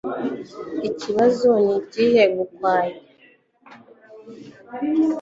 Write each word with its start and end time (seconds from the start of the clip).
Ikibazo 0.89 1.49
nikihe 1.65 2.23
Gakwaya 2.35 2.97